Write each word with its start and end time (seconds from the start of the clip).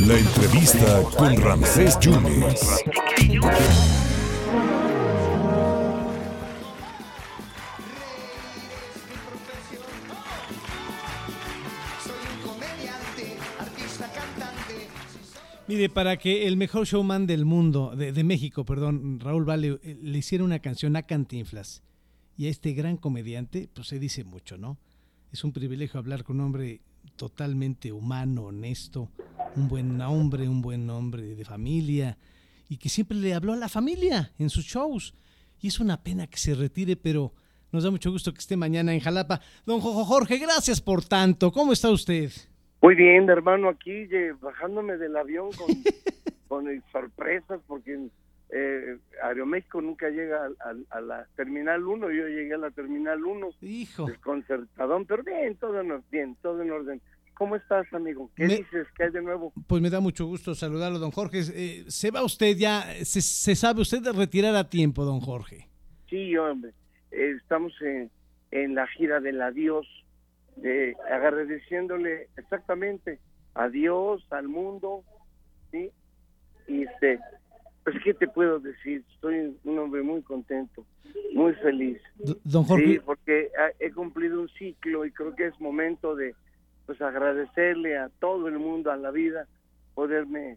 La 0.00 0.18
entrevista 0.18 1.02
con 1.16 1.36
Ramsés 1.36 1.98
Yunes. 2.00 2.82
Mire, 15.68 15.88
para 15.88 16.16
que 16.16 16.46
el 16.46 16.56
mejor 16.56 16.86
showman 16.86 17.26
del 17.26 17.44
mundo, 17.44 17.94
de, 17.96 18.12
de 18.12 18.24
México, 18.24 18.64
perdón, 18.64 19.20
Raúl 19.20 19.44
Vale, 19.44 19.78
eh, 19.82 19.96
le 20.02 20.18
hiciera 20.18 20.42
una 20.42 20.58
canción 20.58 20.96
a 20.96 21.02
Cantinflas 21.02 21.82
y 22.36 22.46
a 22.46 22.50
este 22.50 22.72
gran 22.72 22.96
comediante, 22.96 23.68
pues 23.72 23.86
se 23.88 24.00
dice 24.00 24.24
mucho, 24.24 24.58
¿no? 24.58 24.76
Es 25.32 25.44
un 25.44 25.52
privilegio 25.52 26.00
hablar 26.00 26.24
con 26.24 26.40
un 26.40 26.46
hombre 26.46 26.80
totalmente 27.16 27.92
humano, 27.92 28.44
honesto, 28.44 29.10
un 29.56 29.68
buen 29.68 30.00
hombre, 30.00 30.48
un 30.48 30.62
buen 30.62 30.88
hombre 30.90 31.34
de 31.34 31.44
familia 31.44 32.18
y 32.68 32.76
que 32.76 32.88
siempre 32.88 33.16
le 33.16 33.34
habló 33.34 33.52
a 33.52 33.56
la 33.56 33.68
familia 33.68 34.32
en 34.38 34.50
sus 34.50 34.64
shows. 34.64 35.14
Y 35.60 35.68
es 35.68 35.80
una 35.80 36.02
pena 36.02 36.26
que 36.26 36.36
se 36.36 36.54
retire, 36.54 36.96
pero 36.96 37.32
nos 37.72 37.84
da 37.84 37.90
mucho 37.90 38.10
gusto 38.10 38.32
que 38.32 38.40
esté 38.40 38.56
mañana 38.56 38.92
en 38.92 39.00
Jalapa. 39.00 39.40
Don 39.64 39.80
Jojo 39.80 40.04
Jorge, 40.04 40.38
gracias 40.38 40.80
por 40.80 41.04
tanto. 41.04 41.50
¿Cómo 41.52 41.72
está 41.72 41.90
usted? 41.90 42.30
Muy 42.82 42.94
bien, 42.94 43.28
hermano, 43.30 43.68
aquí 43.68 43.90
eh, 43.90 44.32
bajándome 44.40 44.96
del 44.96 45.16
avión 45.16 45.50
con, 45.52 45.68
con 46.48 46.66
sorpresas 46.92 47.60
porque 47.66 48.08
eh, 48.56 48.98
Aeroméxico 49.22 49.80
nunca 49.82 50.08
llega 50.10 50.44
a, 50.44 50.48
a- 50.70 50.96
a 50.96 51.00
la 51.00 51.26
Terminal 51.34 51.82
1, 51.84 52.10
yo 52.10 52.28
llegué 52.28 52.54
a 52.54 52.58
la 52.58 52.70
Terminal 52.70 53.24
1, 53.24 53.48
Hijo. 53.62 54.06
desconcertadón, 54.06 55.06
pero 55.06 55.24
bien, 55.24 55.56
todo 55.56 55.80
en 55.80 55.90
orden, 55.90 56.04
bien, 56.12 56.36
todo 56.40 56.62
en 56.62 56.70
orden. 56.70 57.00
¿Cómo 57.36 57.56
estás, 57.56 57.92
amigo? 57.92 58.30
¿Qué 58.36 58.46
Me- 58.46 58.56
dices? 58.58 58.86
¿Qué 58.96 59.04
hay 59.04 59.10
de 59.10 59.20
nuevo? 59.22 59.52
Pues 59.66 59.82
me 59.82 59.90
da 59.90 59.98
mucho 59.98 60.24
gusto 60.26 60.54
saludarlo, 60.54 61.00
don 61.00 61.10
Jorge. 61.10 61.40
Eh, 61.52 61.84
se 61.88 62.12
va 62.12 62.22
usted 62.22 62.56
ya, 62.56 62.82
se, 63.04 63.20
se 63.20 63.56
sabe 63.56 63.80
usted 63.80 64.00
de 64.02 64.12
retirar 64.12 64.54
a 64.54 64.70
tiempo, 64.70 65.04
don 65.04 65.18
Jorge. 65.18 65.66
Sí, 66.08 66.36
hombre, 66.36 66.70
eh, 67.10 67.34
estamos 67.36 67.72
en, 67.82 68.08
en 68.52 68.76
la 68.76 68.86
gira 68.86 69.18
del 69.18 69.42
adiós, 69.42 69.84
eh, 70.62 70.94
agradeciéndole 71.10 72.28
exactamente 72.36 73.18
a 73.54 73.68
Dios, 73.68 74.24
al 74.30 74.46
mundo, 74.46 75.02
¿sí? 75.72 75.90
Y 76.68 76.84
este, 76.84 77.18
pues, 77.84 77.96
¿qué 78.02 78.14
te 78.14 78.26
puedo 78.26 78.58
decir? 78.58 79.04
Estoy 79.14 79.56
un 79.64 79.78
hombre 79.78 80.02
muy 80.02 80.22
contento, 80.22 80.84
muy 81.34 81.52
feliz. 81.54 81.98
Don 82.44 82.64
Jorge, 82.64 82.86
Sí, 82.94 82.98
porque 83.04 83.50
ah, 83.58 83.70
he 83.78 83.90
cumplido 83.92 84.40
un 84.40 84.48
ciclo 84.48 85.04
y 85.04 85.10
creo 85.12 85.34
que 85.36 85.46
es 85.46 85.60
momento 85.60 86.14
de, 86.16 86.34
pues, 86.86 87.00
agradecerle 87.02 87.96
a 87.98 88.08
todo 88.20 88.48
el 88.48 88.58
mundo, 88.58 88.90
a 88.90 88.96
la 88.96 89.10
vida, 89.10 89.46
poderme 89.94 90.56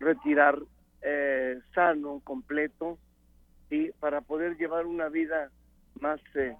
retirar 0.00 0.58
eh, 1.02 1.58
sano, 1.74 2.20
completo, 2.24 2.98
y 3.70 3.90
para 4.00 4.20
poder 4.20 4.56
llevar 4.56 4.86
una 4.86 5.08
vida 5.08 5.50
más, 6.00 6.20
eh, 6.34 6.54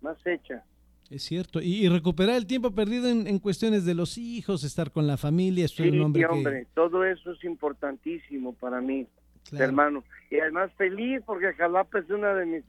más 0.00 0.16
hecha. 0.26 0.64
es 1.10 1.22
cierto. 1.22 1.60
Y, 1.60 1.84
y 1.84 1.88
recuperar 1.88 2.36
el 2.36 2.46
tiempo 2.46 2.70
perdido 2.72 3.08
en, 3.08 3.26
en 3.26 3.38
cuestiones 3.38 3.84
de 3.84 3.94
los 3.94 4.16
hijos, 4.18 4.64
estar 4.64 4.90
con 4.90 5.06
la 5.06 5.16
familia. 5.16 5.64
Estoy 5.64 5.90
Sí, 5.90 5.96
un 5.98 6.04
hombre, 6.04 6.22
que- 6.22 6.26
hombre, 6.26 6.66
todo 6.74 7.04
eso 7.04 7.32
es 7.32 7.42
importantísimo 7.44 8.52
para 8.54 8.80
mí, 8.80 9.06
claro. 9.50 9.64
hermano. 9.64 10.04
Y 10.30 10.38
además 10.38 10.72
feliz 10.76 11.22
porque 11.24 11.52
Jalapa 11.54 11.98
es 11.98 12.10
una 12.10 12.34
de 12.34 12.46
mis 12.46 12.64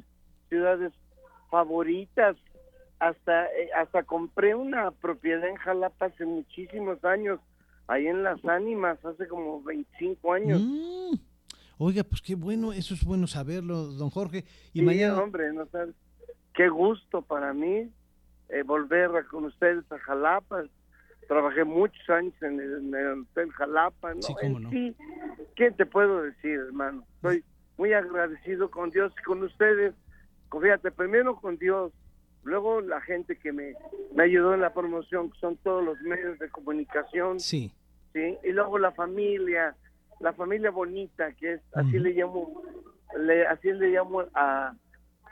ciudades 0.50 0.94
favoritas. 1.50 2.36
Hasta 3.00 3.45
eh, 3.45 3.70
hasta 3.75 4.03
compré 4.03 4.56
una 4.56 4.89
propiedad 4.92 5.48
en 5.48 5.55
Jalapa 5.55 6.08
hace 6.08 6.25
muchísimos 6.25 7.03
años, 7.05 7.39
ahí 7.88 8.08
en 8.08 8.23
Las 8.23 8.44
Ánimas, 8.44 9.03
hace 9.05 9.28
como 9.28 9.61
25 9.64 10.33
años. 10.33 10.61
Mm. 10.61 11.16
Oiga, 11.80 12.03
pues 12.03 12.22
qué 12.23 12.33
bueno, 12.33 12.73
eso 12.73 12.95
es 12.95 13.03
bueno 13.05 13.27
saberlo, 13.27 13.83
don 13.83 14.09
Jorge. 14.09 14.45
Y 14.73 14.80
Sí, 14.80 14.86
mañana, 14.86 15.21
hombre, 15.21 15.54
no 15.54 15.67
sabes. 15.67 15.94
Qué 16.55 16.70
gusto 16.70 17.21
para 17.21 17.54
mí 17.54 17.92
eh, 18.49 18.64
volver 18.65 19.11
con 19.30 19.45
ustedes 19.45 19.89
a 19.92 19.99
Jalapa. 19.99 20.64
Trabajé 21.27 21.64
muchos 21.65 22.10
años 22.10 22.33
en 22.42 22.60
el, 22.60 22.73
en 22.77 22.95
el 22.95 23.21
Hotel 23.21 23.52
Jalapa, 23.52 24.14
¿no? 24.14 24.21
Sí, 24.21 24.33
cómo 24.39 24.60
no. 24.60 24.70
sí, 24.70 24.95
¿qué 25.55 25.71
te 25.71 25.86
puedo 25.86 26.21
decir, 26.23 26.60
hermano? 26.67 27.04
Estoy 27.15 27.43
muy 27.77 27.93
agradecido 27.93 28.71
con 28.71 28.92
Dios 28.92 29.14
y 29.20 29.23
con 29.23 29.43
ustedes. 29.43 29.93
Fíjate, 30.49 30.92
primero 30.92 31.36
con 31.36 31.58
Dios, 31.58 31.92
luego 32.43 32.80
la 32.80 33.02
gente 33.02 33.38
que 33.38 33.52
me, 33.52 33.73
me 34.15 34.23
ayudó 34.23 34.54
en 34.54 34.61
la 34.61 34.73
promoción, 34.73 35.30
que 35.30 35.39
son 35.39 35.58
todos 35.58 35.83
los 35.83 35.99
medios 36.02 36.39
de 36.39 36.49
comunicación, 36.49 37.39
sí, 37.42 37.71
¿sí? 38.14 38.38
Y 38.44 38.52
luego 38.54 38.80
la 38.80 38.92
familia, 38.92 39.76
la 40.21 40.32
familia 40.33 40.71
bonita, 40.71 41.33
que 41.33 41.54
es, 41.54 41.61
así 41.73 41.98
Ujú. 41.98 42.05
le 42.05 42.14
llamo, 42.14 42.64
le, 43.20 43.45
así 43.48 43.73
le 43.73 43.89
llamo 43.89 44.23
a, 44.33 44.73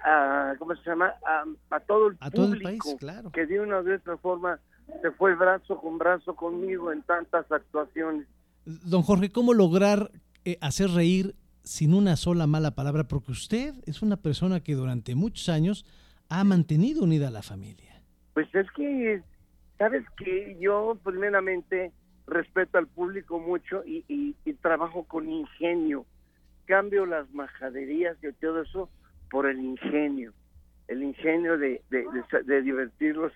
a, 0.03 0.56
¿cómo 0.59 0.75
se 0.75 0.89
llama? 0.89 1.13
A, 1.25 1.45
a 1.69 1.79
todo 1.79 2.07
el 2.07 2.17
a 2.19 2.29
todo 2.29 2.53
el 2.53 2.59
público, 2.59 2.83
país, 2.83 2.97
claro. 3.00 3.31
que 3.31 3.45
de 3.45 3.62
una 3.62 3.79
u 3.79 3.94
otra 3.94 4.17
forma 4.17 4.59
se 5.01 5.12
fue 5.12 5.35
brazo 5.35 5.78
con 5.79 5.97
brazo 5.97 6.35
conmigo 6.35 6.91
en 6.91 7.01
tantas 7.03 7.51
actuaciones. 7.51 8.28
Don 8.66 9.01
Jorge, 9.03 9.31
¿cómo 9.31 9.53
lograr 9.53 10.12
eh, 10.46 10.57
hacer 10.62 10.90
reír 10.90 11.35
sin 11.63 11.94
una 11.94 12.16
sola 12.16 12.47
mala 12.47 12.72
palabra? 12.72 13.03
Porque 13.07 13.31
usted 13.31 13.74
es 13.85 14.01
una 14.01 14.18
persona 14.18 14.59
que 14.62 14.74
durante 14.75 15.16
muchos 15.16 15.50
años 15.50 15.85
ha 16.29 16.44
mantenido 16.44 17.03
unida 17.03 17.28
a 17.28 17.31
la 17.31 17.41
familia. 17.44 18.01
Pues 18.34 18.47
es 18.56 18.68
que, 18.75 19.22
sabes 19.78 20.03
que 20.18 20.57
yo 20.59 20.97
primeramente 21.03 21.91
respeto 22.28 22.78
al 22.79 22.88
público 22.88 23.40
mucho 23.40 23.84
y, 23.85 24.03
y- 24.07 24.35
y 24.45 24.53
trabajo 24.53 25.03
con 25.03 25.29
ingenio. 25.29 26.06
Cambio 26.66 27.06
las 27.06 27.31
majaderías 27.31 28.18
y 28.24 28.31
todo 28.34 28.63
eso 28.63 28.90
por 29.29 29.45
el 29.45 29.59
ingenio. 29.59 30.34
El 30.88 31.03
ingenio 31.03 31.57
de, 31.59 31.84
de, 31.91 32.06
de- 32.31 32.44
de 32.44 32.62
divertirlos 32.63 33.31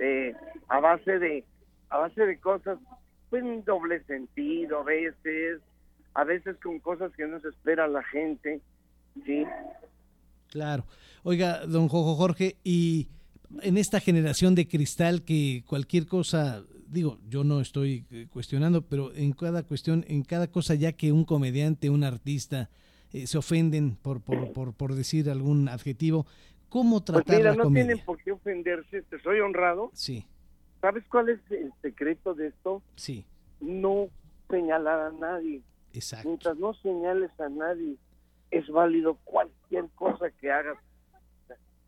eh, 0.00 0.34
a 0.68 0.80
base 0.80 1.18
de 1.18 1.44
a 1.90 1.98
base 1.98 2.26
de 2.26 2.38
cosas 2.38 2.78
pues 3.30 3.44
en 3.44 3.64
doble 3.64 4.02
sentido 4.04 4.80
a 4.80 4.84
veces 4.84 5.60
a 6.14 6.24
veces 6.24 6.56
con 6.62 6.80
cosas 6.80 7.12
que 7.12 7.26
no 7.26 7.38
se 7.40 7.48
espera 7.48 7.86
la 7.86 8.02
gente 8.02 8.60
sí 9.24 9.44
Claro. 10.50 10.84
Oiga, 11.22 11.64
don 11.66 11.88
Jojo 11.88 12.16
Jorge, 12.16 12.56
y 12.64 13.08
en 13.62 13.78
esta 13.78 14.00
generación 14.00 14.54
de 14.54 14.68
cristal 14.68 15.22
que 15.22 15.64
cualquier 15.66 16.06
cosa, 16.06 16.64
digo, 16.88 17.18
yo 17.28 17.44
no 17.44 17.60
estoy 17.60 18.04
eh, 18.10 18.26
cuestionando, 18.30 18.82
pero 18.82 19.14
en 19.14 19.32
cada 19.32 19.62
cuestión, 19.62 20.04
en 20.08 20.22
cada 20.22 20.48
cosa 20.48 20.74
ya 20.74 20.92
que 20.92 21.12
un 21.12 21.24
comediante, 21.24 21.90
un 21.90 22.04
artista 22.04 22.68
eh, 23.12 23.26
se 23.26 23.38
ofenden 23.38 23.96
por, 23.96 24.20
por, 24.20 24.52
por, 24.52 24.74
por 24.74 24.94
decir 24.94 25.30
algún 25.30 25.68
adjetivo, 25.68 26.26
¿cómo 26.70 26.96
pues 27.00 27.04
tratar 27.04 27.36
mira 27.36 27.50
la 27.50 27.56
no 27.56 27.64
comedia? 27.64 27.86
tienen 27.88 28.04
por 28.06 28.22
qué 28.22 28.32
ofenderse 28.32 29.02
te 29.02 29.18
soy 29.20 29.40
honrado. 29.40 29.90
Sí, 29.92 30.24
sabes 30.80 31.04
cuál 31.08 31.28
es 31.28 31.40
el 31.50 31.70
secreto 31.82 32.32
de 32.34 32.46
esto 32.48 32.82
sí, 32.96 33.26
no 33.60 34.08
señalar 34.48 35.00
a 35.00 35.10
nadie. 35.12 35.60
Exacto. 35.92 36.28
mientras 36.28 36.56
no 36.56 36.72
señales 36.74 37.30
a 37.40 37.48
nadie 37.48 37.96
es 38.52 38.66
válido 38.68 39.16
cualquier 39.24 39.88
cosa 39.96 40.30
que 40.40 40.50
hagas. 40.50 40.78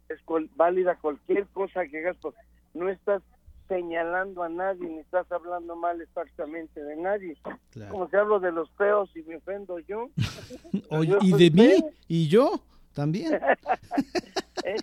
Es 0.08 0.20
cual- 0.24 0.50
válida 0.56 0.96
cualquier 0.96 1.46
cosa 1.48 1.86
que 1.86 1.98
hagas 2.00 2.16
porque 2.20 2.38
no 2.74 2.88
estás 2.88 3.22
señalando 3.68 4.42
a 4.42 4.48
nadie 4.48 4.86
ni 4.88 4.98
estás 4.98 5.30
hablando 5.32 5.76
mal 5.76 6.00
exactamente 6.00 6.82
de 6.82 6.96
nadie. 6.96 7.36
Claro. 7.70 7.92
como 7.92 8.08
si 8.10 8.16
hablo 8.16 8.38
de 8.40 8.52
los 8.52 8.70
feos 8.72 9.08
y 9.16 9.22
me 9.22 9.36
ofendo 9.36 9.78
yo. 9.78 10.10
Oye, 10.90 11.10
yo 11.12 11.18
y 11.22 11.32
de 11.32 11.50
mí, 11.50 11.74
y 12.08 12.28
yo 12.28 12.60
también. 12.92 13.40
¿eh? 14.64 14.76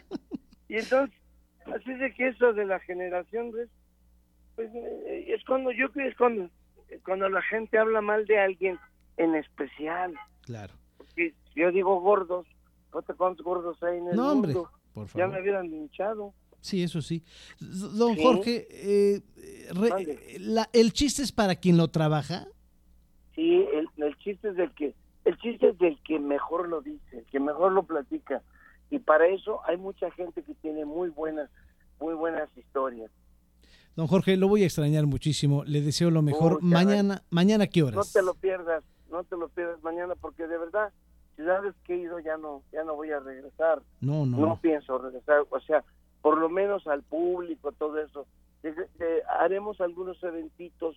y 0.68 0.76
entonces 0.78 1.16
así 1.74 1.94
de 1.94 2.14
que 2.14 2.30
eso 2.30 2.54
de 2.54 2.66
la 2.66 2.80
generación 2.80 3.52
pues, 3.52 3.70
pues 4.56 4.70
eh, 4.74 5.26
es 5.36 5.44
cuando 5.46 5.72
yo 5.72 5.92
creo 5.92 6.10
es 6.10 6.16
cuando 6.18 6.50
cuando 7.06 7.30
la 7.30 7.42
gente 7.44 7.78
habla 7.78 8.02
mal 8.02 8.26
de 8.26 8.40
alguien 8.40 8.78
en 9.18 9.36
especial 9.36 10.14
Claro. 10.42 10.74
porque 10.98 11.34
yo 11.56 11.72
digo 11.72 12.00
gordos 12.02 12.48
no 12.94 13.02
te 13.04 13.14
cuántos 13.14 13.46
gordos 13.46 13.82
hay 13.84 13.98
en 14.00 14.08
el 14.10 14.16
No, 14.16 14.32
hombre, 14.32 14.54
por 14.94 15.06
ya 15.08 15.12
favor. 15.14 15.30
me 15.30 15.42
hubieran 15.42 15.70
linchado 15.70 16.34
Sí, 16.62 16.84
eso 16.84 17.02
sí. 17.02 17.24
Don 17.62 18.16
Sí. 18.16 18.22
Jorge, 18.22 18.68
eh, 18.70 19.22
re- 19.74 20.40
la- 20.40 20.70
¿el 20.74 20.92
chiste 20.92 21.22
es 21.22 21.32
para 21.32 21.56
quien 21.56 21.78
lo 21.78 21.88
trabaja? 21.88 22.48
sí 23.36 23.66
el, 23.74 23.88
el 24.04 24.18
chiste 24.18 24.50
es 24.50 24.56
del 24.58 24.72
que 24.74 24.94
el 25.26 25.38
chiste 25.38 25.70
es 25.70 25.78
del 25.78 25.98
que 26.04 26.20
mejor 26.20 26.68
lo 26.68 26.82
dice 26.82 27.20
el 27.20 27.26
que 27.28 27.40
mejor 27.40 27.72
lo 27.72 27.84
platica 27.84 28.42
y 28.90 29.00
para 29.00 29.28
eso 29.28 29.60
hay 29.66 29.78
mucha 29.78 30.10
gente 30.12 30.42
que 30.44 30.54
tiene 30.56 30.86
muy 30.86 31.10
buenas 31.10 31.50
muy 32.00 32.14
buenas 32.16 32.50
historias 32.58 33.12
Don 33.96 34.08
Jorge, 34.08 34.38
lo 34.38 34.48
voy 34.48 34.64
a 34.64 34.66
extrañar 34.66 35.06
muchísimo. 35.08 35.66
Le 35.66 35.82
deseo 35.82 36.10
lo 36.10 36.22
mejor. 36.22 36.54
Oh, 36.54 36.60
mañana, 36.62 37.22
mañana 37.32 37.68
qué 37.68 37.82
no 37.82 37.88
horas? 37.88 38.14
te 38.14 38.22
lo 38.22 38.34
pierdas, 38.34 38.82
no 39.12 39.26
te 39.26 39.36
lo 39.36 39.50
pierdas 39.50 39.82
mañana 39.84 40.14
porque 40.16 40.48
de 40.48 40.58
verdad, 40.58 40.94
ciudades 41.36 41.74
que 41.84 41.96
he 41.96 41.98
ido 41.98 42.18
ya 42.20 42.38
no, 42.38 42.64
ya 42.72 42.84
no 42.86 42.96
voy 42.96 43.10
a 43.12 43.20
regresar, 43.20 43.82
No, 44.00 44.26
no. 44.26 44.38
no, 44.38 44.46
no. 44.48 44.62
pienso 44.62 44.98
regresar, 45.00 45.42
o 45.50 45.60
sea, 45.62 45.84
por 46.22 46.38
lo 46.38 46.48
menos 46.48 46.88
al 46.88 47.04
público, 47.04 47.74
todo 47.74 47.98
eso. 48.00 48.26
De- 48.64 48.74
a 49.28 49.44
haremos 49.44 49.82
algunos 49.82 50.24
eventitos 50.24 50.96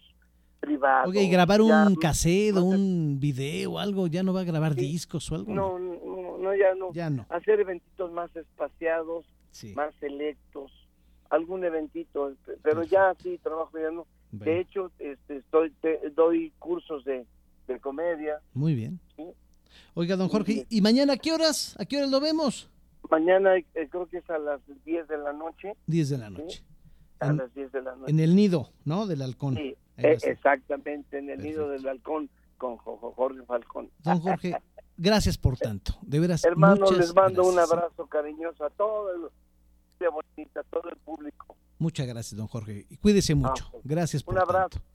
privados. 0.60 1.08
Oye, 1.10 1.24
y 1.24 1.30
grabar 1.30 1.60
ya 1.60 1.86
un 1.86 1.94
no- 1.94 2.00
cassette 2.00 2.52
o 2.56 2.60
no 2.60 2.66
un 2.66 3.18
video 3.18 3.72
o 3.72 3.78
algo, 3.80 4.06
¿ya 4.06 4.22
no 4.22 4.32
va 4.32 4.42
a 4.42 4.44
grabar 4.44 4.74
Sí. 4.74 4.80
discos 4.82 5.32
o 5.32 5.34
algo? 5.34 5.52
No, 5.52 5.76
no, 5.78 5.92
no, 6.42 6.54
ya 6.54 6.74
no. 6.74 6.92
Ya 6.92 7.08
no. 7.10 7.24
Hacer 7.30 7.60
eventitos 7.60 8.12
más 8.12 8.34
espaciados, 8.36 9.24
Sí. 9.50 9.72
más 9.74 9.94
selectos, 9.96 10.70
algún 11.30 11.64
eventito, 11.64 12.34
pero 12.44 12.58
Perfecto. 12.80 12.82
ya 12.90 13.14
sí, 13.22 13.38
trabajo 13.42 13.78
ya 13.78 13.90
no. 13.90 14.06
Bueno, 14.32 14.44
De 14.52 14.60
hecho, 14.60 14.90
este, 14.98 15.36
estoy, 15.36 15.70
te- 15.80 16.10
doy 16.14 16.52
cursos 16.58 17.04
de, 17.04 17.26
de 17.68 17.80
comedia. 17.80 18.40
muy 18.54 18.74
bien. 18.74 18.98
Sí. 19.16 19.24
Oiga, 19.94 20.16
don 20.16 20.28
Jorge. 20.28 20.66
¿y 20.68 20.80
mañana 20.80 21.14
a 21.14 21.16
qué 21.16 21.32
horas? 21.32 21.74
¿A 21.78 21.84
qué 21.84 21.96
horas 21.98 22.10
lo 22.10 22.20
vemos? 22.20 22.68
Mañana 23.10 23.56
eh, 23.56 23.64
creo 23.90 24.06
que 24.06 24.18
es 24.18 24.30
a 24.30 24.38
las 24.38 24.60
10 24.84 25.06
de 25.08 25.18
la 25.18 25.32
noche. 25.32 25.74
10 25.86 26.08
de 26.10 26.18
la 26.18 26.30
noche. 26.30 26.62
A 27.20 27.26
En, 27.28 27.36
las 27.36 27.52
10 27.54 27.72
de 27.72 27.82
la 27.82 27.94
noche. 27.94 28.10
en 28.10 28.20
el 28.20 28.34
nido, 28.34 28.70
¿no? 28.84 29.06
Del 29.06 29.22
halcón. 29.22 29.56
Sí, 29.56 29.76
eh, 29.98 30.18
ser. 30.18 30.32
exactamente, 30.32 31.18
en 31.18 31.28
el 31.30 31.42
nido 31.42 31.68
del 31.68 31.86
halcón 31.86 32.30
con 32.58 32.76
Jo- 32.78 32.96
Jo- 32.96 33.12
Jorge 33.12 33.42
Falcón. 33.44 33.90
Don 34.02 34.18
Jorge, 34.20 34.56
gracias 34.96 35.38
por 35.38 35.56
tanto. 35.56 35.94
De 36.02 36.20
veras, 36.20 36.44
Hermanos, 36.44 36.80
muchas 36.90 36.98
les 36.98 37.14
mando 37.14 37.44
un 37.44 37.58
abrazo 37.58 38.06
cariñoso 38.06 38.64
a 38.64 38.70
todo 38.70 39.12
el, 39.14 39.20
de 39.98 40.08
bonita, 40.08 40.60
a 40.60 40.64
todo 40.64 40.88
el 40.90 40.96
público. 40.96 41.56
Muchas 41.78 42.06
gracias, 42.06 42.36
don 42.36 42.46
Jorge. 42.46 42.86
Y 42.88 42.96
cuídese 42.96 43.34
mucho. 43.34 43.68
pues, 43.70 43.82
Gracias 43.84 44.22
por 44.22 44.34
un 44.34 44.40
abrazo. 44.40 44.68
tanto. 44.70 44.86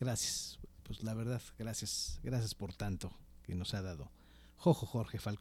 Gracias. 0.00 0.58
Pues 0.82 1.02
la 1.04 1.14
verdad, 1.14 1.40
gracias. 1.58 2.18
Gracias 2.22 2.54
por 2.54 2.74
tanto 2.74 3.12
que 3.44 3.54
nos 3.54 3.74
ha 3.74 3.82
dado. 3.82 4.10
Jojo 4.56 4.86
Jorge 4.86 5.18
Falcón. 5.18 5.30